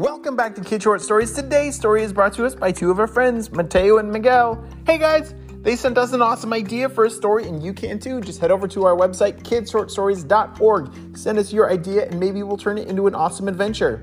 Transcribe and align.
Welcome 0.00 0.34
back 0.34 0.54
to 0.54 0.62
Kid 0.62 0.82
Short 0.82 1.02
Stories. 1.02 1.30
Today's 1.34 1.76
story 1.76 2.02
is 2.02 2.10
brought 2.10 2.32
to 2.32 2.46
us 2.46 2.54
by 2.54 2.72
two 2.72 2.90
of 2.90 2.98
our 2.98 3.06
friends, 3.06 3.52
Mateo 3.52 3.98
and 3.98 4.10
Miguel. 4.10 4.64
Hey 4.86 4.96
guys, 4.96 5.34
they 5.60 5.76
sent 5.76 5.98
us 5.98 6.14
an 6.14 6.22
awesome 6.22 6.54
idea 6.54 6.88
for 6.88 7.04
a 7.04 7.10
story, 7.10 7.46
and 7.46 7.62
you 7.62 7.74
can 7.74 7.98
too. 7.98 8.22
Just 8.22 8.40
head 8.40 8.50
over 8.50 8.66
to 8.66 8.86
our 8.86 8.96
website, 8.96 9.42
kidshortstories.org. 9.42 11.18
Send 11.18 11.38
us 11.38 11.52
your 11.52 11.70
idea, 11.70 12.06
and 12.06 12.18
maybe 12.18 12.42
we'll 12.42 12.56
turn 12.56 12.78
it 12.78 12.88
into 12.88 13.08
an 13.08 13.14
awesome 13.14 13.46
adventure. 13.46 14.02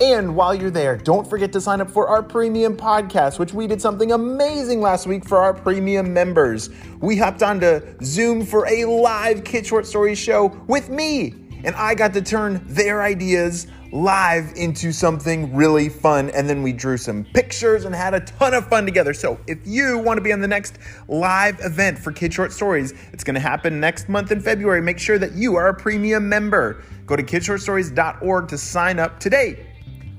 And 0.00 0.34
while 0.34 0.54
you're 0.54 0.70
there, 0.70 0.96
don't 0.96 1.28
forget 1.28 1.52
to 1.52 1.60
sign 1.60 1.82
up 1.82 1.90
for 1.90 2.08
our 2.08 2.22
premium 2.22 2.74
podcast, 2.74 3.38
which 3.38 3.52
we 3.52 3.66
did 3.66 3.82
something 3.82 4.12
amazing 4.12 4.80
last 4.80 5.06
week 5.06 5.28
for 5.28 5.36
our 5.36 5.52
premium 5.52 6.14
members. 6.14 6.70
We 7.02 7.18
hopped 7.18 7.42
onto 7.42 7.82
Zoom 8.02 8.46
for 8.46 8.66
a 8.68 8.86
live 8.86 9.44
Kid 9.44 9.66
Short 9.66 9.84
Stories 9.84 10.18
show 10.18 10.58
with 10.66 10.88
me, 10.88 11.34
and 11.62 11.74
I 11.76 11.94
got 11.94 12.14
to 12.14 12.22
turn 12.22 12.62
their 12.64 13.02
ideas 13.02 13.66
live 13.92 14.52
into 14.56 14.92
something 14.92 15.54
really 15.54 15.88
fun. 15.88 16.30
And 16.30 16.48
then 16.48 16.62
we 16.62 16.72
drew 16.72 16.96
some 16.96 17.24
pictures 17.24 17.84
and 17.84 17.94
had 17.94 18.14
a 18.14 18.20
ton 18.20 18.54
of 18.54 18.68
fun 18.68 18.84
together. 18.84 19.14
So 19.14 19.38
if 19.46 19.58
you 19.64 19.98
want 19.98 20.18
to 20.18 20.22
be 20.22 20.32
on 20.32 20.40
the 20.40 20.48
next 20.48 20.78
live 21.08 21.58
event 21.60 21.98
for 21.98 22.12
Kid 22.12 22.32
Short 22.32 22.52
Stories, 22.52 22.92
it's 23.12 23.24
going 23.24 23.34
to 23.34 23.40
happen 23.40 23.80
next 23.80 24.08
month 24.08 24.32
in 24.32 24.40
February. 24.40 24.82
Make 24.82 24.98
sure 24.98 25.18
that 25.18 25.32
you 25.32 25.56
are 25.56 25.68
a 25.68 25.74
premium 25.74 26.28
member. 26.28 26.82
Go 27.06 27.16
to 27.16 27.22
kidshortstories.org 27.22 28.48
to 28.48 28.58
sign 28.58 28.98
up 28.98 29.20
today. 29.20 29.66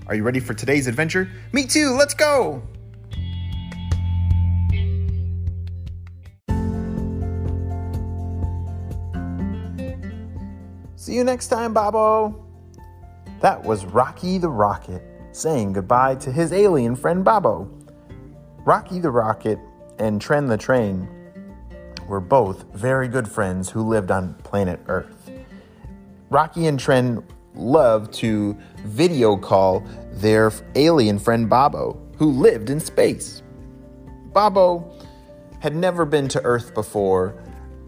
Are 0.07 0.15
you 0.15 0.23
ready 0.23 0.39
for 0.39 0.53
today's 0.53 0.87
adventure? 0.87 1.29
Me 1.51 1.65
too, 1.65 1.91
let's 1.91 2.13
go! 2.13 2.63
See 10.95 11.13
you 11.13 11.23
next 11.23 11.47
time, 11.47 11.73
Babo! 11.73 12.46
That 13.39 13.63
was 13.63 13.85
Rocky 13.85 14.39
the 14.39 14.49
Rocket 14.49 15.03
saying 15.31 15.73
goodbye 15.73 16.15
to 16.15 16.31
his 16.31 16.51
alien 16.51 16.95
friend 16.95 17.23
Babo. 17.23 17.69
Rocky 18.65 18.99
the 18.99 19.11
Rocket 19.11 19.59
and 19.99 20.19
Tren 20.19 20.47
the 20.47 20.57
Train 20.57 21.07
were 22.07 22.19
both 22.19 22.65
very 22.73 23.07
good 23.07 23.27
friends 23.27 23.69
who 23.69 23.83
lived 23.83 24.09
on 24.09 24.33
planet 24.43 24.79
Earth. 24.87 25.29
Rocky 26.31 26.65
and 26.65 26.79
Tren 26.79 27.23
loved 27.53 28.11
to 28.15 28.57
video 28.85 29.37
call 29.37 29.85
their 30.13 30.51
alien 30.73 31.19
friend 31.19 31.47
Babo, 31.47 31.95
who 32.17 32.31
lived 32.31 32.71
in 32.71 32.79
space. 32.79 33.43
Babo 34.33 34.99
had 35.59 35.75
never 35.75 36.05
been 36.05 36.27
to 36.29 36.43
Earth 36.43 36.73
before, 36.73 37.35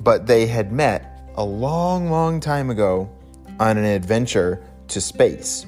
but 0.01 0.27
they 0.27 0.45
had 0.45 0.71
met 0.71 1.31
a 1.35 1.43
long, 1.43 2.11
long 2.11 2.39
time 2.39 2.69
ago 2.69 3.09
on 3.59 3.77
an 3.77 3.85
adventure 3.85 4.63
to 4.89 5.01
space. 5.01 5.65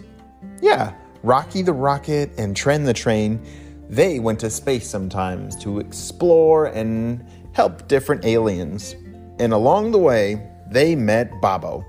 Yeah, 0.62 0.94
Rocky 1.24 1.62
the 1.62 1.74
Rocket 1.74 2.32
and 2.38 2.56
Tren 2.56 2.86
the 2.86 2.94
Train, 2.94 3.46
they 3.90 4.20
went 4.20 4.40
to 4.40 4.50
space 4.50 4.90
sometimes 4.90 5.56
to 5.58 5.80
explore 5.80 6.68
and 6.68 7.26
help 7.54 7.88
different 7.88 8.26
aliens. 8.26 8.96
And 9.40 9.54
along 9.54 9.92
the 9.92 10.00
way, 10.00 10.48
they 10.70 10.96
met 10.96 11.42
Babo. 11.42 11.86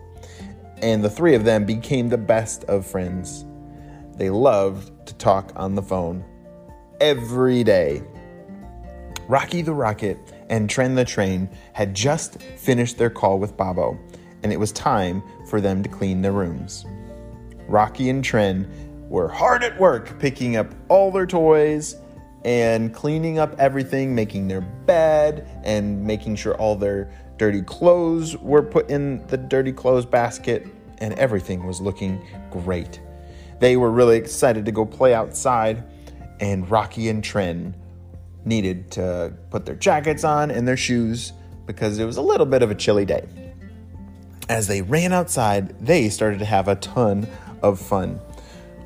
And 0.78 1.04
the 1.04 1.10
three 1.10 1.34
of 1.34 1.44
them 1.44 1.64
became 1.64 2.08
the 2.08 2.18
best 2.18 2.64
of 2.64 2.86
friends. 2.86 3.44
They 4.16 4.30
loved 4.30 5.06
to 5.06 5.14
talk 5.14 5.52
on 5.54 5.74
the 5.74 5.82
phone 5.82 6.24
every 7.00 7.64
day. 7.64 8.02
Rocky 9.28 9.62
the 9.62 9.72
Rocket 9.72 10.18
and 10.50 10.68
Tren 10.68 10.94
the 10.94 11.04
Train 11.04 11.48
had 11.72 11.94
just 11.94 12.42
finished 12.42 12.98
their 12.98 13.10
call 13.10 13.38
with 13.38 13.56
Babo, 13.56 13.98
and 14.42 14.52
it 14.52 14.60
was 14.60 14.72
time 14.72 15.22
for 15.48 15.60
them 15.60 15.82
to 15.82 15.88
clean 15.88 16.20
their 16.20 16.32
rooms. 16.32 16.84
Rocky 17.68 18.10
and 18.10 18.24
Tren 18.24 18.66
were 19.08 19.28
hard 19.28 19.62
at 19.62 19.78
work 19.78 20.18
picking 20.18 20.56
up 20.56 20.74
all 20.88 21.10
their 21.10 21.26
toys 21.26 21.96
and 22.44 22.92
cleaning 22.92 23.38
up 23.38 23.54
everything, 23.58 24.14
making 24.14 24.48
their 24.48 24.60
bed 24.60 25.48
and 25.64 26.02
making 26.04 26.36
sure 26.36 26.54
all 26.54 26.74
their 26.74 27.10
dirty 27.36 27.62
clothes 27.62 28.36
were 28.38 28.62
put 28.62 28.90
in 28.90 29.24
the 29.28 29.36
dirty 29.36 29.72
clothes 29.72 30.06
basket, 30.06 30.66
and 30.98 31.14
everything 31.14 31.66
was 31.66 31.80
looking 31.80 32.24
great. 32.50 33.00
They 33.60 33.76
were 33.76 33.90
really 33.90 34.16
excited 34.16 34.64
to 34.64 34.72
go 34.72 34.84
play 34.84 35.14
outside, 35.14 35.84
and 36.40 36.68
Rocky 36.70 37.08
and 37.08 37.22
Tren 37.22 37.74
needed 38.44 38.90
to 38.92 39.32
put 39.50 39.66
their 39.66 39.76
jackets 39.76 40.24
on 40.24 40.50
and 40.50 40.66
their 40.66 40.76
shoes 40.76 41.32
because 41.66 41.98
it 41.98 42.04
was 42.04 42.16
a 42.16 42.22
little 42.22 42.46
bit 42.46 42.62
of 42.62 42.70
a 42.70 42.74
chilly 42.74 43.04
day. 43.04 43.24
As 44.48 44.66
they 44.66 44.82
ran 44.82 45.12
outside, 45.12 45.78
they 45.78 46.08
started 46.08 46.40
to 46.40 46.44
have 46.44 46.66
a 46.66 46.74
ton 46.76 47.28
of 47.62 47.80
fun. 47.80 48.20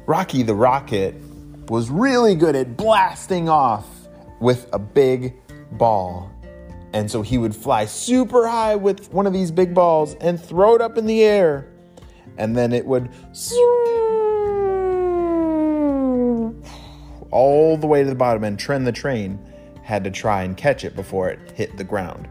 Rocky 0.06 0.42
the 0.42 0.54
Rocket 0.54 1.14
was 1.68 1.90
really 1.90 2.34
good 2.34 2.54
at 2.54 2.76
blasting 2.76 3.48
off 3.48 3.86
with 4.40 4.68
a 4.72 4.78
big 4.78 5.34
ball. 5.72 6.30
And 6.92 7.10
so 7.10 7.22
he 7.22 7.38
would 7.38 7.54
fly 7.54 7.84
super 7.84 8.46
high 8.46 8.76
with 8.76 9.12
one 9.12 9.26
of 9.26 9.32
these 9.32 9.50
big 9.50 9.74
balls 9.74 10.14
and 10.20 10.42
throw 10.42 10.74
it 10.74 10.80
up 10.80 10.96
in 10.96 11.06
the 11.06 11.22
air. 11.22 11.68
And 12.38 12.56
then 12.56 12.72
it 12.72 12.86
would 12.86 13.04
all 17.30 17.76
the 17.76 17.86
way 17.86 18.02
to 18.02 18.08
the 18.08 18.14
bottom. 18.14 18.44
And 18.44 18.58
Tren 18.58 18.84
the 18.84 18.92
Train 18.92 19.38
had 19.82 20.04
to 20.04 20.10
try 20.10 20.42
and 20.42 20.56
catch 20.56 20.84
it 20.84 20.96
before 20.96 21.30
it 21.30 21.52
hit 21.52 21.76
the 21.76 21.84
ground. 21.84 22.28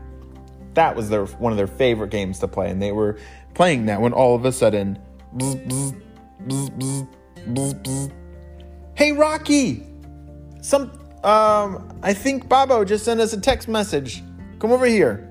That 0.73 0.95
was 0.95 1.09
their 1.09 1.25
one 1.25 1.53
of 1.53 1.57
their 1.57 1.67
favorite 1.67 2.11
games 2.11 2.39
to 2.39 2.49
play, 2.49 2.69
and 2.69 2.81
they 2.81 2.91
were 2.91 3.17
playing 3.53 3.85
that 3.85 4.01
when 4.01 4.11
all 4.11 4.35
of 4.35 4.43
a 4.43 4.51
sudden, 4.51 4.99
bzz, 5.37 5.67
bzz, 5.67 6.01
Bzz, 6.43 6.69
bzz, 6.77 7.07
bzz. 7.53 8.11
Hey, 8.95 9.11
Rocky! 9.11 9.85
Some, 10.61 10.91
um, 11.23 11.99
I 12.03 12.13
think 12.13 12.47
Babo 12.47 12.85
just 12.85 13.05
sent 13.05 13.19
us 13.19 13.33
a 13.33 13.39
text 13.39 13.67
message. 13.67 14.23
Come 14.59 14.71
over 14.71 14.85
here. 14.85 15.29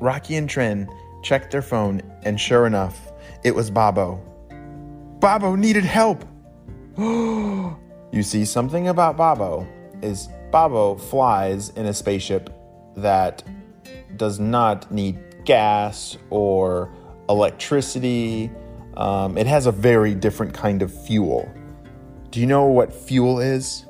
Rocky 0.00 0.36
and 0.36 0.48
Tren 0.48 0.88
checked 1.22 1.50
their 1.50 1.62
phone, 1.62 2.02
and 2.22 2.40
sure 2.40 2.66
enough, 2.66 3.12
it 3.44 3.54
was 3.54 3.70
Babo. 3.70 4.22
Babo 5.20 5.54
needed 5.54 5.84
help. 5.84 6.24
you 6.98 8.22
see, 8.22 8.44
something 8.44 8.88
about 8.88 9.16
Babo 9.16 9.66
is 10.02 10.28
Babo 10.50 10.96
flies 10.96 11.70
in 11.70 11.86
a 11.86 11.94
spaceship 11.94 12.50
that 12.96 13.42
does 14.16 14.38
not 14.38 14.90
need 14.92 15.18
gas 15.44 16.16
or 16.30 16.92
electricity 17.28 18.50
um, 18.96 19.36
it 19.36 19.46
has 19.46 19.66
a 19.66 19.72
very 19.72 20.14
different 20.14 20.54
kind 20.54 20.82
of 20.82 20.92
fuel. 21.06 21.52
Do 22.30 22.40
you 22.40 22.46
know 22.46 22.66
what 22.66 22.92
fuel 22.92 23.40
is? 23.40 23.84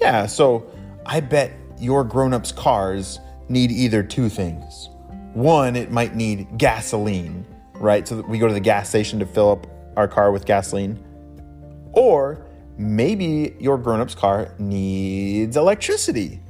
Yeah, 0.00 0.26
so 0.26 0.66
I 1.06 1.20
bet 1.20 1.52
your 1.78 2.04
grown 2.04 2.32
ups' 2.32 2.52
cars 2.52 3.20
need 3.48 3.70
either 3.70 4.02
two 4.02 4.28
things. 4.28 4.88
One, 5.34 5.76
it 5.76 5.90
might 5.90 6.14
need 6.14 6.58
gasoline, 6.58 7.46
right? 7.74 8.06
So 8.06 8.20
we 8.22 8.38
go 8.38 8.46
to 8.46 8.54
the 8.54 8.60
gas 8.60 8.88
station 8.88 9.18
to 9.18 9.26
fill 9.26 9.50
up 9.50 9.66
our 9.96 10.08
car 10.08 10.32
with 10.32 10.44
gasoline. 10.44 11.02
Or 11.92 12.46
maybe 12.76 13.54
your 13.58 13.78
grown 13.78 14.00
up's 14.00 14.14
car 14.14 14.54
needs 14.58 15.56
electricity. 15.56 16.40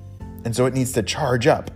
And 0.45 0.55
so 0.55 0.67
it 0.67 0.75
needs 0.75 0.93
to 0.93 1.03
charge 1.03 1.47
up, 1.47 1.71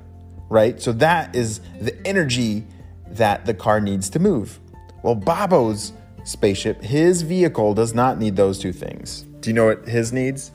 right? 0.49 0.81
So 0.81 0.93
that 0.93 1.35
is 1.35 1.61
the 1.81 1.97
energy 2.07 2.67
that 3.09 3.47
the 3.47 3.55
car 3.55 3.81
needs 3.81 4.11
to 4.11 4.19
move. 4.19 4.59
Well, 5.06 5.15
Babo's 5.15 5.93
spaceship, 6.25 6.83
his 6.83 7.22
vehicle 7.22 7.75
does 7.75 7.94
not 7.94 8.19
need 8.19 8.34
those 8.34 8.59
two 8.59 8.72
things. 8.72 9.22
Do 9.39 9.50
you 9.50 9.55
know 9.55 9.67
what 9.67 9.87
his 9.87 10.12
needs? 10.12 10.50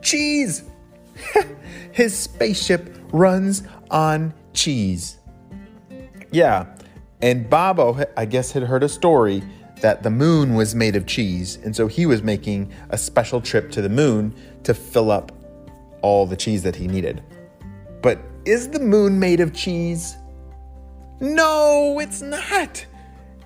Cheese! 0.00 0.62
his 1.90 2.16
spaceship 2.16 2.96
runs 3.10 3.64
on 3.90 4.32
cheese. 4.52 5.18
Yeah, 6.30 6.66
and 7.20 7.50
Babo, 7.50 8.04
I 8.16 8.26
guess, 8.26 8.52
had 8.52 8.62
heard 8.62 8.84
a 8.84 8.88
story 8.88 9.42
that 9.80 10.04
the 10.04 10.10
moon 10.10 10.54
was 10.54 10.76
made 10.76 10.94
of 10.94 11.04
cheese, 11.06 11.56
and 11.64 11.74
so 11.74 11.88
he 11.88 12.06
was 12.06 12.22
making 12.22 12.72
a 12.90 12.96
special 12.96 13.40
trip 13.40 13.72
to 13.72 13.82
the 13.82 13.88
moon 13.88 14.36
to 14.62 14.72
fill 14.72 15.10
up 15.10 15.32
all 16.00 16.26
the 16.26 16.36
cheese 16.36 16.62
that 16.62 16.76
he 16.76 16.86
needed. 16.86 17.24
But 18.02 18.20
is 18.44 18.68
the 18.68 18.78
moon 18.78 19.18
made 19.18 19.40
of 19.40 19.52
cheese? 19.52 20.14
No, 21.18 21.98
it's 21.98 22.22
not. 22.22 22.86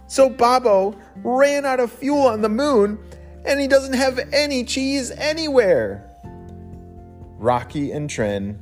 So 0.09 0.29
Babo 0.29 0.97
ran 1.23 1.65
out 1.65 1.81
of 1.81 1.93
fuel 1.93 2.27
on 2.27 2.43
the 2.43 2.49
moon 2.49 2.99
and 3.45 3.61
he 3.61 3.69
doesn't 3.69 3.93
have 3.93 4.19
any 4.33 4.65
cheese 4.65 5.11
anywhere. 5.13 6.11
Rocky 7.39 7.93
and 7.93 8.11
Tren. 8.11 8.57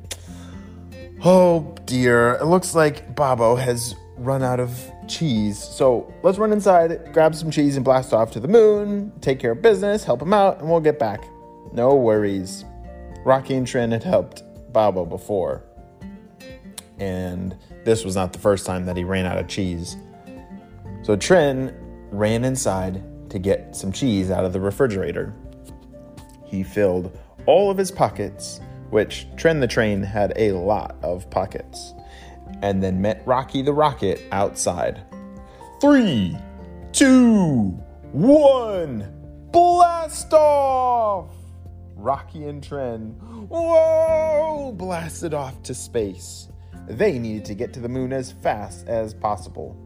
Oh 1.24 1.74
dear, 1.86 2.34
it 2.34 2.44
looks 2.44 2.74
like 2.74 3.14
Babo 3.14 3.54
has 3.54 3.94
run 4.16 4.42
out 4.42 4.60
of 4.60 4.78
cheese. 5.08 5.58
So 5.58 6.12
let's 6.22 6.36
run 6.36 6.52
inside, 6.52 7.12
grab 7.12 7.34
some 7.34 7.50
cheese, 7.50 7.76
and 7.76 7.84
blast 7.84 8.12
off 8.12 8.32
to 8.32 8.40
the 8.40 8.48
moon, 8.48 9.12
take 9.20 9.38
care 9.38 9.52
of 9.52 9.62
business, 9.62 10.04
help 10.04 10.20
him 10.20 10.32
out, 10.32 10.60
and 10.60 10.68
we'll 10.68 10.80
get 10.80 10.98
back. 10.98 11.24
No 11.72 11.94
worries. 11.94 12.64
Rocky 13.24 13.54
and 13.54 13.66
Tren 13.66 13.92
had 13.92 14.02
helped 14.02 14.42
Babo 14.72 15.04
before. 15.04 15.62
And 16.98 17.56
this 17.84 18.04
was 18.04 18.16
not 18.16 18.32
the 18.32 18.38
first 18.38 18.66
time 18.66 18.86
that 18.86 18.96
he 18.96 19.04
ran 19.04 19.26
out 19.26 19.38
of 19.38 19.48
cheese. 19.48 19.96
So 21.06 21.16
Tren 21.16 21.72
ran 22.10 22.42
inside 22.42 23.00
to 23.30 23.38
get 23.38 23.76
some 23.76 23.92
cheese 23.92 24.28
out 24.32 24.44
of 24.44 24.52
the 24.52 24.58
refrigerator. 24.60 25.32
he 26.44 26.64
filled 26.64 27.16
all 27.46 27.70
of 27.70 27.78
his 27.78 27.92
pockets, 27.92 28.60
which 28.90 29.28
Tren 29.36 29.60
the 29.60 29.68
Train 29.68 30.02
had 30.02 30.32
a 30.34 30.50
lot 30.50 30.96
of 31.04 31.30
pockets, 31.30 31.94
and 32.60 32.82
then 32.82 33.00
met 33.00 33.22
Rocky 33.24 33.62
the 33.62 33.72
Rocket 33.72 34.20
outside. 34.32 35.00
Three, 35.80 36.36
two, 36.90 37.78
one, 38.10 39.06
blast 39.52 40.32
off! 40.32 41.30
Rocky 41.94 42.48
and 42.48 42.60
Tren, 42.60 43.14
whoa, 43.46 44.72
blasted 44.72 45.34
off 45.34 45.62
to 45.62 45.72
space. 45.72 46.48
They 46.88 47.16
needed 47.20 47.44
to 47.44 47.54
get 47.54 47.72
to 47.74 47.80
the 47.80 47.88
moon 47.88 48.12
as 48.12 48.32
fast 48.32 48.88
as 48.88 49.14
possible 49.14 49.85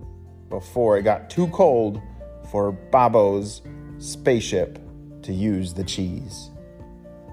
before 0.51 0.99
it 0.99 1.03
got 1.03 1.31
too 1.31 1.47
cold 1.49 2.03
for 2.51 2.73
Babo's 2.73 3.63
spaceship 3.99 4.79
to 5.23 5.33
use 5.33 5.73
the 5.73 5.85
cheese. 5.85 6.51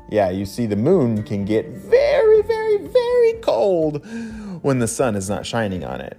Yeah, 0.10 0.30
you 0.30 0.46
see, 0.46 0.66
the 0.68 0.76
moon 0.76 1.24
can 1.24 1.44
get 1.44 1.68
very, 1.68 2.42
very, 2.44 2.78
very 2.78 3.34
cold 3.42 4.06
when 4.62 4.80
the 4.80 4.88
sun 4.88 5.16
is 5.16 5.30
not 5.30 5.46
shining 5.46 5.84
on 5.84 6.00
it. 6.00 6.18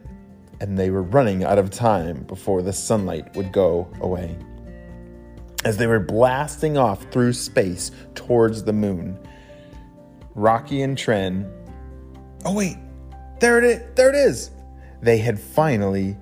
And 0.61 0.77
they 0.77 0.91
were 0.91 1.05
running 1.05 1.45
out 1.45 1.59
of 1.59 1.71
time 1.71 2.25
before 2.25 2.63
the 2.63 2.73
sunlight 2.73 3.35
would 3.37 3.53
go 3.53 3.89
away. 4.01 4.37
As 5.65 5.77
they 5.77 5.87
were 5.87 6.01
blasting 6.01 6.77
off 6.77 7.05
through 7.11 7.33
space 7.33 7.93
towards 8.15 8.65
the 8.65 8.73
moon, 8.73 9.19
Rocky 10.35 10.83
and 10.83 10.97
Tren. 10.97 11.51
Oh, 12.45 12.55
wait, 12.55 12.77
there 13.41 13.59
it 13.59 13.65
is! 13.65 13.83
There 13.95 14.09
it 14.09 14.15
is! 14.17 14.51
They 15.01 15.19
had 15.19 15.39
finally 15.39 16.17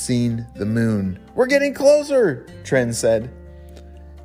seen 0.00 0.46
the 0.54 0.66
moon. 0.66 1.18
We're 1.34 1.46
getting 1.46 1.74
closer, 1.74 2.46
Tren 2.62 2.94
said. 2.94 3.30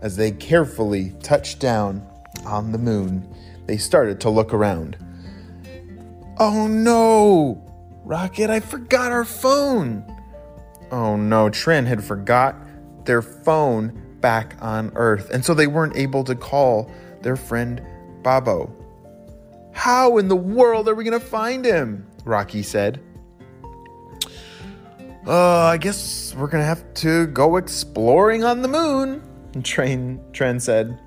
As 0.02 0.16
they 0.16 0.32
carefully 0.32 1.14
touched 1.22 1.60
down 1.60 2.08
on 2.46 2.72
the 2.72 2.78
moon, 2.78 3.28
they 3.66 3.78
started 3.78 4.20
to 4.22 4.30
look 4.30 4.54
around. 4.54 4.98
Oh 6.38 6.68
no! 6.68 7.62
Rocket, 8.04 8.50
I 8.50 8.60
forgot 8.60 9.12
our 9.12 9.26
phone! 9.26 10.04
Oh 10.92 11.16
no, 11.16 11.50
Tren 11.50 11.86
had 11.86 12.04
forgot 12.04 12.56
their 13.06 13.22
phone 13.22 14.02
back 14.22 14.56
on 14.62 14.92
Earth, 14.96 15.30
and 15.32 15.44
so 15.44 15.54
they 15.54 15.68
weren't 15.68 15.96
able 15.96 16.24
to 16.24 16.36
call 16.36 16.92
their 17.22 17.36
friend 17.36 17.82
Babbo. 18.22 18.72
How 19.74 20.18
in 20.18 20.28
the 20.28 20.36
world 20.36 20.88
are 20.88 20.96
we 20.96 21.04
going 21.04 21.20
to 21.20 21.26
find 21.26 21.66
him? 21.66 22.08
Rocky 22.24 22.64
said. 22.64 23.02
Uh, 25.28 25.64
I 25.64 25.78
guess 25.78 26.36
we're 26.36 26.48
gonna 26.48 26.64
have 26.64 26.94
to 26.96 27.26
go 27.28 27.56
exploring 27.56 28.44
on 28.44 28.62
the 28.62 28.68
moon, 28.68 29.24
Train 29.64 30.24
Tren 30.34 30.62
said. 30.62 31.00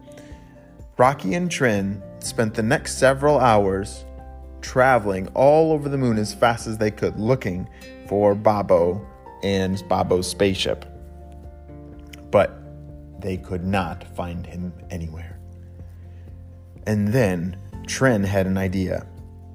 Rocky 0.97 1.35
and 1.35 1.49
Tren 1.49 2.03
spent 2.21 2.55
the 2.55 2.63
next 2.65 2.99
several 2.99 3.39
hours 3.39 4.05
traveling 4.61 5.29
all 5.35 5.71
over 5.71 5.89
the 5.89 5.97
moon 5.97 6.19
as 6.19 6.35
fast 6.35 6.67
as 6.67 6.79
they 6.79 6.91
could, 6.91 7.17
looking 7.21 7.69
for 8.09 8.35
Babbo 8.35 9.01
and 9.45 9.81
Babbo's 9.89 10.29
spaceship. 10.29 10.85
But 12.33 12.59
they 13.21 13.37
could 13.37 13.65
not 13.65 14.03
find 14.17 14.45
him 14.45 14.73
anywhere. 14.91 15.39
And 16.89 17.07
then 17.07 17.57
Tren 17.83 18.25
had 18.25 18.49
an 18.49 18.59
idea. 18.59 19.07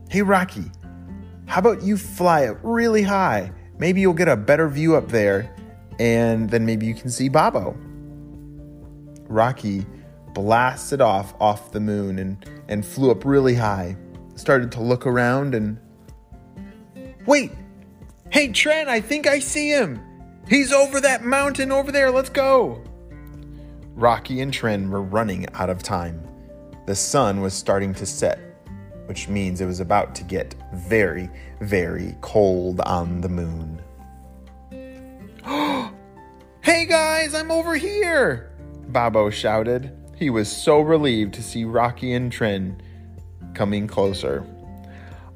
Hey, 0.10 0.21
Rocky, 0.21 0.71
how 1.48 1.60
about 1.60 1.83
you 1.83 1.98
fly 1.98 2.45
up 2.45 2.60
really 2.63 3.04
high? 3.04 3.51
Maybe 3.78 4.02
you'll 4.02 4.14
get 4.14 4.28
a 4.28 4.38
better 4.38 4.68
view 4.70 4.96
up 4.96 5.10
there, 5.10 5.56
and 6.00 6.50
then 6.50 6.66
maybe 6.66 6.86
you 6.86 6.94
can 6.94 7.10
see 7.10 7.30
Babbo. 7.30 7.75
Rocky 9.28 9.86
blasted 10.34 11.02
off 11.02 11.34
off 11.40 11.72
the 11.72 11.80
moon 11.80 12.20
and, 12.20 12.50
and 12.68 12.86
flew 12.86 13.12
up 13.12 13.25
really 13.25 13.56
high. 13.56 13.96
Started 14.36 14.72
to 14.74 14.81
look 14.81 15.06
around 15.06 15.56
and. 15.56 15.80
Wait! 17.25 17.52
Hey, 18.30 18.50
Tren, 18.50 18.88
I 18.88 19.00
think 19.00 19.28
I 19.28 19.40
see 19.40 19.70
him! 19.70 20.02
He's 20.50 20.74
over 20.74 21.00
that 21.02 21.24
mountain 21.24 21.72
over 21.72 21.92
there, 21.92 22.10
let's 22.10 22.30
go! 22.30 22.84
Rocky 23.96 24.42
and 24.42 24.52
Tren 24.52 24.90
were 24.90 25.04
running 25.04 25.46
out 25.54 25.70
of 25.70 25.84
time. 25.84 26.28
The 26.88 26.96
sun 26.96 27.42
was 27.42 27.54
starting 27.54 27.94
to 27.94 28.06
set, 28.06 28.40
which 29.05 29.27
means 29.27 29.61
it 29.61 29.65
was 29.65 29.79
about 29.79 30.15
to 30.15 30.23
get 30.23 30.55
very, 30.73 31.29
very 31.61 32.15
cold 32.21 32.79
on 32.81 33.21
the 33.21 33.29
moon. 33.29 33.81
hey 36.61 36.85
guys, 36.85 37.33
I'm 37.33 37.51
over 37.51 37.75
here! 37.75 38.51
Babo 38.88 39.29
shouted. 39.29 39.91
He 40.15 40.29
was 40.29 40.50
so 40.50 40.79
relieved 40.79 41.33
to 41.35 41.44
see 41.44 41.65
Rocky 41.65 42.13
and 42.13 42.31
Tren 42.31 42.79
coming 43.53 43.88
closer. 43.88 44.45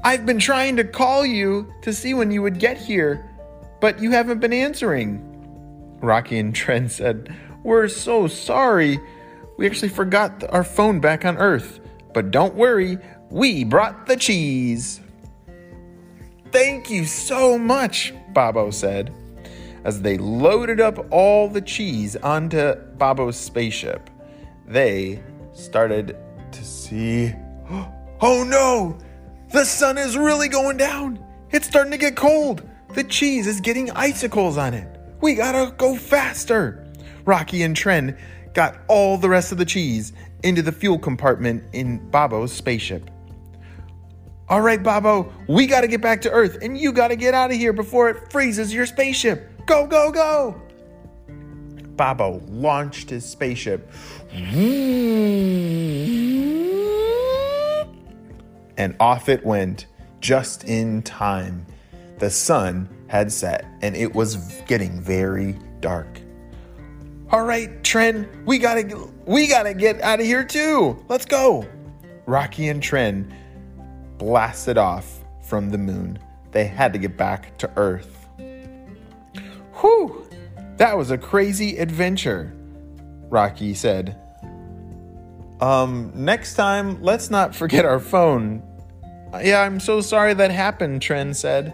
I've 0.04 0.26
been 0.26 0.40
trying 0.40 0.78
to 0.78 0.84
call 0.84 1.26
you 1.26 1.72
to 1.82 1.92
see 1.92 2.14
when 2.14 2.32
you 2.32 2.42
would 2.42 2.60
get 2.60 2.78
here, 2.78 3.30
but 3.82 4.00
you 4.00 4.12
haven't 4.12 4.40
been 4.40 4.54
answering. 4.54 5.24
Rocky 6.02 6.40
and 6.40 6.54
Tren 6.54 6.90
said, 6.90 7.36
We're 7.64 7.88
so 7.88 8.28
sorry. 8.28 9.00
We 9.58 9.66
actually 9.66 9.90
forgot 9.90 10.44
our 10.50 10.64
phone 10.64 11.00
back 11.00 11.26
on 11.26 11.38
Earth. 11.38 11.80
But 12.14 12.32
don't 12.32 12.56
worry, 12.56 12.98
we 13.30 13.64
brought 13.64 14.08
the 14.08 14.16
cheese. 14.16 15.02
Thank 16.52 16.90
you 16.90 17.06
so 17.06 17.58
much, 17.58 18.14
Babo 18.34 18.72
said, 18.72 19.14
as 19.84 20.02
they 20.02 20.18
loaded 20.18 20.80
up 20.80 21.06
all 21.12 21.50
the 21.50 21.62
cheese 21.62 22.16
onto 22.16 22.76
Babo's 22.98 23.38
spaceship. 23.38 24.10
They 24.66 25.22
started 25.54 26.18
to 26.52 26.64
see. 26.64 27.34
Oh 28.20 28.44
no! 28.44 28.98
The 29.52 29.64
sun 29.64 30.00
is 30.00 30.18
really 30.18 30.48
going 30.48 30.78
down! 30.78 31.24
It's 31.52 31.68
starting 31.68 31.92
to 31.92 32.00
get 32.00 32.16
cold! 32.16 32.68
The 32.96 33.04
cheese 33.04 33.46
is 33.46 33.62
getting 33.62 33.92
icicles 33.92 34.58
on 34.58 34.74
it! 34.74 34.88
We 35.22 35.36
gotta 35.36 35.72
go 35.76 35.96
faster! 35.96 36.88
Rocky 37.26 37.62
and 37.62 37.76
Tren 37.76 38.18
got 38.56 38.80
all 38.88 39.20
the 39.20 39.30
rest 39.30 39.52
of 39.52 39.60
the 39.60 39.66
cheese 39.66 40.14
into 40.42 40.64
the 40.64 40.72
fuel 40.72 40.98
compartment 40.98 41.64
in 41.74 42.10
Babo's 42.10 42.52
spaceship. 42.52 43.12
All 44.50 44.62
right, 44.62 44.82
Babbo, 44.82 45.34
we 45.48 45.68
got 45.68 45.82
to 45.82 45.88
get 45.88 46.00
back 46.00 46.22
to 46.22 46.32
Earth 46.32 46.60
and 46.62 46.78
you 46.78 46.94
got 46.94 47.10
to 47.10 47.18
get 47.18 47.34
out 47.34 47.52
of 47.52 47.58
here 47.58 47.74
before 47.74 48.08
it 48.10 48.32
freezes 48.32 48.74
your 48.74 48.86
spaceship. 48.86 49.66
Go, 49.66 49.86
go, 49.86 50.10
go! 50.10 50.62
Babbo 51.98 52.42
launched 52.48 53.10
his 53.10 53.26
spaceship. 53.26 53.92
And 58.78 58.96
off 59.02 59.28
it 59.28 59.46
went, 59.46 59.88
just 60.22 60.64
in 60.64 61.02
time. 61.02 61.66
The 62.20 62.30
sun 62.30 62.88
had 63.08 63.30
set 63.32 63.66
and 63.82 63.98
it 63.98 64.16
was 64.16 64.62
getting 64.66 65.02
very 65.02 65.60
dark. 65.82 66.22
All 67.32 67.44
right, 67.44 67.84
Tren, 67.84 68.46
we 68.46 68.60
gotta 68.60 69.10
we 69.26 69.48
gotta 69.48 69.74
get 69.74 70.00
out 70.02 70.22
of 70.22 70.26
here 70.26 70.46
too. 70.46 71.04
Let's 71.10 71.26
go. 71.26 71.68
Rocky 72.26 72.70
and 72.70 72.82
Tren 72.82 73.30
blasted 74.18 74.78
off 74.78 75.20
from 75.42 75.70
the 75.70 75.78
moon. 75.78 76.20
They 76.52 76.66
had 76.66 76.94
to 76.94 77.00
get 77.00 77.18
back 77.18 77.58
to 77.60 77.70
Earth. 77.76 78.28
Whew, 79.82 80.28
that 80.78 80.98
was 80.98 81.12
a 81.12 81.18
crazy 81.18 81.78
adventure, 81.78 82.54
Rocky 83.30 83.74
said. 83.74 84.18
Um, 85.60 86.12
next 86.14 86.54
time, 86.56 87.02
let's 87.02 87.30
not 87.30 87.56
forget 87.56 87.86
our 87.86 88.00
phone. 88.00 88.64
Yeah, 89.42 89.62
I'm 89.62 89.80
so 89.80 90.02
sorry 90.02 90.34
that 90.36 90.52
happened, 90.52 91.02
Tren 91.02 91.36
said. 91.36 91.74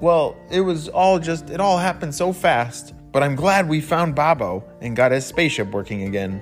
Well, 0.00 0.36
it 0.50 0.60
was 0.60 0.88
all 0.88 1.18
just, 1.18 1.50
it 1.50 1.60
all 1.60 1.78
happened 1.78 2.14
so 2.14 2.32
fast, 2.32 2.94
but 3.12 3.22
I'm 3.22 3.34
glad 3.34 3.68
we 3.68 3.80
found 3.80 4.14
Babbo 4.14 4.64
and 4.80 4.96
got 4.96 5.12
his 5.12 5.24
spaceship 5.24 5.70
working 5.70 6.02
again. 6.02 6.40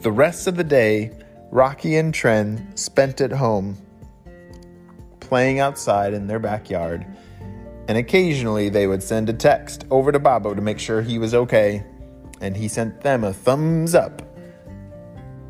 The 0.00 0.12
rest 0.12 0.46
of 0.46 0.56
the 0.56 0.64
day, 0.64 1.12
Rocky 1.52 1.96
and 1.96 2.14
Tren 2.14 2.78
spent 2.78 3.20
at 3.20 3.30
home, 3.30 3.76
playing 5.20 5.58
outside 5.58 6.14
in 6.14 6.26
their 6.26 6.38
backyard, 6.38 7.06
and 7.88 7.98
occasionally 7.98 8.70
they 8.70 8.86
would 8.86 9.02
send 9.02 9.28
a 9.28 9.34
text 9.34 9.84
over 9.90 10.10
to 10.10 10.18
Babbo 10.18 10.54
to 10.54 10.62
make 10.62 10.78
sure 10.78 11.02
he 11.02 11.18
was 11.18 11.34
okay, 11.34 11.84
and 12.40 12.56
he 12.56 12.68
sent 12.68 13.02
them 13.02 13.22
a 13.22 13.34
thumbs 13.34 13.94
up. 13.94 14.22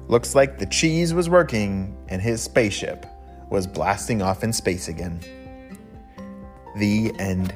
Looks 0.08 0.34
like 0.34 0.58
the 0.58 0.66
cheese 0.66 1.14
was 1.14 1.30
working 1.30 1.96
and 2.08 2.20
his 2.20 2.42
spaceship 2.42 3.06
was 3.48 3.68
blasting 3.68 4.22
off 4.22 4.42
in 4.42 4.52
space 4.52 4.88
again. 4.88 5.20
The 6.78 7.12
end. 7.20 7.54